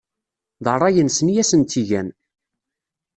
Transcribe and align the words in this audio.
D 0.63 0.67
ṛṛay-nsen 0.75 1.27
i 1.33 1.35
asen-tt-igan. 1.41 2.07